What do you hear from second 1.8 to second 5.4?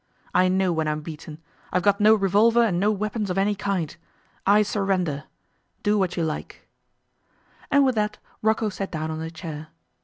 got no revolver and no weapons of any kind. I surrender.